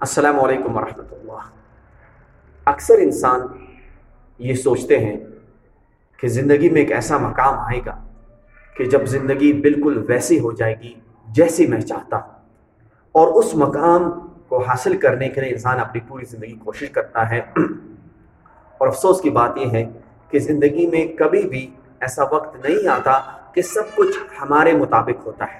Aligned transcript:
السلام 0.00 0.40
علیکم 0.40 0.76
ورحمۃ 0.76 1.12
اللہ۔ 1.12 1.42
اکثر 2.64 2.94
انسان 2.94 3.40
یہ 4.38 4.54
سوچتے 4.54 4.98
ہیں 4.98 5.16
کہ 6.16 6.28
زندگی 6.28 6.70
میں 6.70 6.80
ایک 6.80 6.92
ایسا 6.92 7.18
مقام 7.18 7.58
آئے 7.58 7.80
گا 7.86 8.04
کہ 8.76 8.84
جب 8.84 9.06
زندگی 9.06 9.52
بالکل 9.52 10.04
ویسی 10.08 10.40
ہو 10.40 10.52
جائے 10.52 10.80
گی 10.80 10.94
جیسی 11.28 11.66
میں 11.66 11.80
چاہتا 11.80 12.16
ہوں۔ 12.16 12.32
اور 13.12 13.28
اس 13.28 13.54
مقام 13.54 14.10
کو 14.48 14.62
حاصل 14.62 14.96
کرنے 14.96 15.28
کے 15.28 15.40
لیے 15.40 15.50
انسان 15.50 15.80
اپنی 15.80 16.00
پوری 16.08 16.24
زندگی 16.24 16.56
کوشش 16.64 16.90
کرتا 16.90 17.30
ہے۔ 17.30 17.40
اور 18.78 18.88
افسوس 18.88 19.20
کی 19.20 19.30
بات 19.30 19.50
یہ 19.56 19.70
ہے 19.70 19.90
کہ 20.30 20.38
زندگی 20.38 20.86
میں 20.86 21.18
کبھی 21.18 21.48
بھی 21.48 21.70
ایسا 22.00 22.24
وقت 22.24 22.66
نہیں 22.66 22.88
آتا 22.88 23.20
کہ 23.54 23.62
سب 23.62 23.96
کچھ 23.96 24.18
ہمارے 24.42 24.72
مطابق 24.72 25.26
ہوتا 25.26 25.44
ہے، 25.44 25.58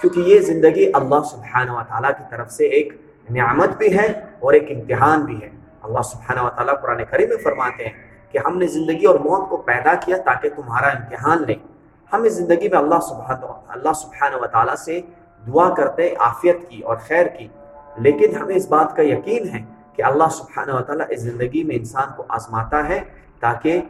کیونکہ 0.00 0.20
یہ 0.20 0.38
زندگی 0.40 0.90
اللہ 0.94 1.22
سبحانہ 1.30 1.70
و 1.70 1.80
تعالیٰ 1.88 2.10
کی 2.10 2.24
طرف 2.30 2.52
سے 2.52 2.64
ایک 2.64 2.92
نعمت 3.32 3.76
بھی 3.76 3.98
ہے 3.98 4.06
اور 4.40 4.52
ایک 4.52 4.70
امتحان 4.70 5.20
بھی 5.20 5.42
ہے۔ 5.42 5.48
اللہ 5.82 6.02
سبحانہ 6.02 6.40
و 6.40 6.50
تعالیٰ 6.50 6.74
قرآن 6.82 7.00
کریم 7.10 7.28
میں 7.28 7.36
فرماتے 7.36 7.84
ہیں 7.84 7.92
کہ 8.32 8.38
ہم 8.46 8.58
نے 8.58 8.66
زندگی 8.66 9.04
اور 9.04 9.14
موت 9.14 9.48
کو 9.48 9.56
پیدا 9.56 9.94
کیا 9.94 10.16
تاکہ 10.16 10.48
تمہارا 10.56 10.86
امتحان 10.86 11.42
لیں 11.46 11.66
ہم 12.12 12.22
اس 12.22 12.32
زندگی 12.32 12.68
میں 12.68 12.78
اللہ 12.78 13.00
سبحانہ 13.08 13.46
اللہ 13.68 13.92
سبحانہ 13.92 14.36
و 14.36 14.46
تعالیٰ 14.46 14.74
سے 14.74 15.00
دعا 15.46 15.74
کرتے، 15.74 16.14
عافیت 16.20 16.68
کی 16.68 16.80
اور 16.80 16.96
خیر 16.96 17.26
کی۔ 17.26 17.48
لیکن 17.96 18.36
ہمیں 18.36 18.56
اس 18.56 18.68
بات 18.68 18.96
کا 18.96 19.02
یقین 19.02 19.48
ہے 19.48 19.60
کہ 19.92 20.02
اللہ 20.02 20.28
سبحانہ 20.32 20.72
و 20.72 20.82
تعالیٰ 20.82 21.06
اس 21.08 21.20
زندگی 21.20 21.64
میں 21.64 21.76
انسان 21.76 22.08
کو 22.16 22.24
آزماتا 22.28 22.88
ہے 22.88 23.00
تاکہ 23.40 23.80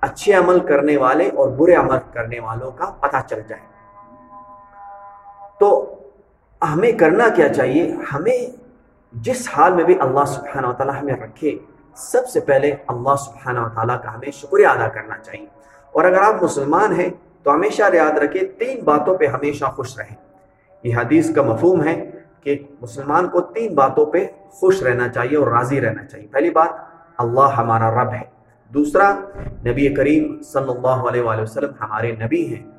اچھے 0.00 0.32
عمل 0.32 0.60
کرنے 0.60 0.96
والے 0.96 1.28
اور 1.28 1.48
برے 1.48 1.74
عمل 1.74 1.96
کرنے 2.12 2.40
والوں 2.40 2.70
کا 2.70 2.84
پتہ 3.00 3.16
چل 3.26 3.40
جائے۔ 3.48 3.62
تو 5.60 5.94
ہمیں 6.62 6.92
کرنا 6.92 7.28
کیا 7.28 7.48
چاہیے؟ 7.48 7.94
ہمیں 8.14 8.61
جس 9.12 9.48
حال 9.52 9.72
میں 9.72 9.84
بھی 9.84 10.00
اللہ 10.00 10.24
سبحانہ 10.24 10.66
و 10.66 10.72
تعالیٰ 10.72 11.02
ہمیں 11.02 11.14
رکھے، 11.14 11.58
سب 11.94 12.28
سے 12.28 12.40
پہلے 12.40 12.74
اللہ 12.86 13.16
سبحانہ 13.16 13.60
و 13.60 13.68
تعالیٰ 13.68 14.02
کا 14.02 14.14
ہمیں 14.14 14.30
شکریہ 14.30 14.66
ادا 14.66 14.88
کرنا 14.88 15.18
چاہیے۔ 15.18 15.46
اور 15.92 16.04
اگر 16.04 16.22
آپ 16.22 16.42
مسلمان 16.42 17.00
ہیں، 17.00 17.08
تو 17.42 17.54
ہمیشہ 17.54 17.82
یاد 17.92 18.18
رکھے 18.18 18.46
تین 18.46 18.84
باتوں 18.84 19.18
پہ 19.18 19.26
ہمیشہ 19.26 19.64
خوش 19.64 19.98
رہیں۔ 19.98 20.16
یہ 20.82 20.96
حدیث 20.96 21.34
کا 21.34 21.42
مفہوم 21.42 21.84
ہے 21.84 22.10
کہ 22.40 22.58
مسلمان 22.80 23.28
کو 23.28 23.40
تین 23.40 23.74
باتوں 23.74 24.06
پہ 24.06 24.26
خوش 24.50 24.82
رہنا 24.82 25.08
چاہیے 25.08 25.36
اور 25.36 25.46
راضی 25.46 25.80
رہنا 25.80 26.04
چاہیے۔ 26.04 26.26
پہلی 26.26 26.50
بات، 26.50 26.68
اللہ 27.18 27.54
ہمارا 27.56 28.04
رب 28.04 28.12
ہے۔ 28.12 28.22
دوسرا، 28.68 29.14
نبی 29.66 29.94
کریم 29.94 30.42
صلی 30.42 30.70
اللہ 30.70 31.08
علیہ 31.10 31.22
وآلہ 31.22 31.42
وسلم 31.42 31.72
ہمارے 31.80 32.12
نبی 32.12 32.54
ہیں۔ 32.54 32.70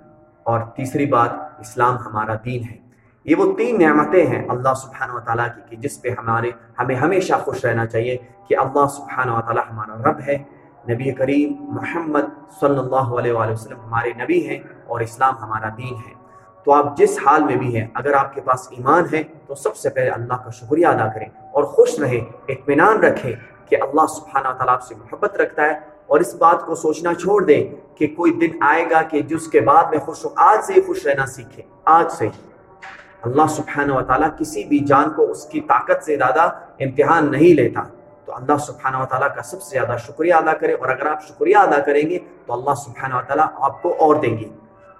اور 0.44 0.60
تیسری 0.60 1.06
بات، 1.06 1.30
اسلام 1.60 1.98
ہمارا 1.98 2.34
دین 2.46 2.64
ہے۔ 2.64 2.83
یہ 3.26 3.36
وہ 3.36 3.58
تین 3.58 3.80
نعمتیں 3.80 4.26
ہیں 4.26 4.50
اللہ 4.50 4.74
سبحانہ 4.74 5.14
و 5.14 5.20
تعالیٰ 5.20 5.48
کی 5.56 5.62
کہ 5.70 5.76
جس 5.76 6.02
پہ 6.02 6.10
ہمارے 6.10 6.52
ہمیں 6.80 6.96
ہمیشہ 6.96 7.34
خوش 7.34 7.66
رہنا 7.66 7.86
چاہیے 7.86 8.18
کہ 8.48 8.58
اللہ 8.58 8.88
سبحانہ 8.88 9.32
و 9.32 9.42
تعالیٰ 9.42 9.64
ہمارا 9.72 10.12
رب 10.12 10.20
ہے۔ 10.28 10.38
نبی 10.90 11.12
کریم 11.12 11.52
محمد 11.60 12.22
صلی 12.60 12.78
اللہ 12.78 12.96
علیہ 12.96 13.32
وآلہ 13.32 13.52
وسلم 13.52 13.80
ہمارے 13.80 14.10
نبی 14.24 14.48
ہیں 14.48 14.60
اور 14.86 15.00
اسلام 15.00 15.38
ہمارا 15.38 15.70
دین 15.78 15.94
ہے۔ 15.94 16.14
تو 16.64 16.72
آپ 16.72 16.98
جس 16.98 17.20
حال 17.26 17.44
میں 17.44 17.56
بھی 17.56 17.78
ہیں، 17.78 17.88
اگر 17.94 18.14
آپ 18.14 18.34
کے 18.34 18.42
پاس 18.42 18.68
ایمان 18.72 19.04
ہے، 19.14 19.24
تو 19.48 19.56
سب 19.56 19.76
سے 19.76 19.90
پہلے 19.90 20.10
اللہ 20.10 20.34
کا 20.34 20.50
شکریہ 20.50 20.88
ادا 20.88 21.08
کریں 21.08 21.30
اور 21.52 21.64
خوش 21.64 22.00
رہیں، 22.00 22.22
اطمینان 22.48 22.98
رکھیں 23.00 23.34
کہ 23.70 23.76
اللہ 23.82 24.08
سبحانہ 24.08 24.48
و 24.48 24.54
تعالیٰ 24.54 24.74
آپ 24.74 24.84
سے 24.84 24.96
محبت 24.96 25.38
رکھتا 25.38 25.62
ہے۔ 25.62 25.80
اور 26.08 26.20
اس 26.20 26.36
بات 26.36 26.66
کو 26.66 26.76
سوچنا 26.76 27.14
چھوڑ 27.14 27.46
دیں 27.46 27.98
کہ 27.98 28.08
کوئی 28.08 28.32
دن 28.32 28.58
آئے 28.62 28.90
گا 28.90 29.02
کہ 29.02 29.22
جس 29.22 29.48
کے 29.48 29.62
بعد 29.62 29.84
میں 29.84 30.00
خوش 30.00 30.26
ہوں، 30.26 30.32
آج 30.36 30.64
سے 30.64 30.74
ہی 30.74 30.82
خوش 30.82 31.06
رہنا 31.06 31.26
سیکھیں۔ 31.26 31.66
آج 31.86 32.12
سے 32.12 32.26
ہی۔ 32.26 32.53
اللہ 33.24 33.48
سبحانہ 33.50 33.94
و 33.94 34.02
تعالیٰ 34.02 34.30
کسی 34.40 34.64
بھی 34.64 34.80
جان 34.80 35.14
کو 35.16 35.32
اس 35.32 35.46
کی 35.46 35.62
طاقت 35.62 36.04
سے 36.04 36.18
زیادہ 36.18 36.42
امتحان 36.80 37.32
نہیں 37.32 37.54
لیتا۔ 37.54 37.82
تو 38.26 38.36
اللہ 38.36 38.58
سبحانہ 38.58 38.98
و 38.98 39.06
تعالیٰ 39.06 39.36
کا 39.36 39.42
سب 39.42 39.62
سے 39.62 39.80
زیادہ 39.80 39.98
شکریہ 39.98 40.34
ادا 40.34 40.54
کریں 40.54 40.74
اور 40.74 40.90
اگر 40.90 41.06
آپ 41.06 41.24
شکریہ 41.24 41.58
ادا 41.58 41.82
کریں 41.82 42.10
گے 42.10 42.20
تو 42.46 42.54
اللہ 42.54 42.74
سبحانہ 42.76 43.14
و 43.14 43.22
تعالیٰ 43.28 43.48
آپ 43.54 43.82
کو 43.82 43.96
اور 44.00 44.16
دیں 44.16 44.38
گے۔ 44.38 44.50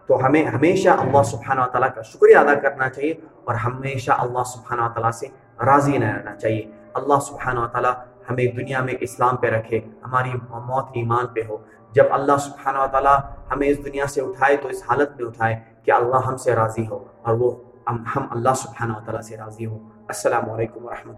تو 0.08 0.26
ہمیں 0.26 0.46
ہمیشہ 0.46 0.90
اللہ 0.90 1.24
سبحانہ 1.24 1.62
و 1.62 1.66
تعالیٰ 1.66 1.90
کا 1.96 2.02
شکریہ 2.02 2.38
ادا 2.38 2.54
کرنا 2.54 2.90
چاہیے 2.90 3.14
اور 3.44 3.56
ہمیشہ 3.56 4.12
اللہ 4.12 4.44
سبحانہ 4.46 4.82
و 4.82 4.88
تعالیٰ 4.88 5.12
سے 5.12 5.28
راضی 5.66 5.98
نہ 5.98 6.06
رہنا 6.06 6.36
چاہیے۔ 6.36 6.62
اللہ 6.94 7.20
سبحانہ 7.20 7.60
و 7.60 7.68
تعالیٰ 7.68 7.92
ہمیں 8.30 8.46
دنیا 8.46 8.82
میں 8.82 8.94
اسلام 9.02 9.36
پہ 9.36 9.48
رکھے، 9.48 9.80
ہماری 10.06 10.32
موت 10.50 10.86
ایمان 10.94 11.28
پہ 11.28 11.42
ہو۔ 11.50 11.58
جب 11.92 12.06
اللہ 12.12 12.38
سبحانہ 12.38 12.78
و 12.78 12.86
تعالیٰ 12.92 13.18
ہمیں 13.52 13.68
اس 13.68 13.86
دنیا 13.86 14.06
سے 14.06 14.22
اٹھائے 14.22 14.58
تو 14.58 14.68
اس 14.68 14.82
حالت 14.90 15.10
میں 15.20 15.26
اٹھائے 15.28 15.60
کہ 15.84 15.92
اللہ 15.92 16.16
ہم 16.16 16.38
سے 16.38 16.56
راضی 16.56 16.88
ہو 16.88 17.04
اور 17.22 17.34
وہ 17.34 17.52
ہم 17.88 18.28
اللہ 18.32 18.54
سبحانہ 18.58 18.94
و 18.94 19.00
تعالیٰ 19.06 19.22
سے 19.22 19.38
راضی 19.38 19.66
ہوں۔ 19.66 19.80
السلام 20.08 20.50
علیکم 20.50 20.86
ورحمۃ 20.86 21.02
اللہ 21.02 21.12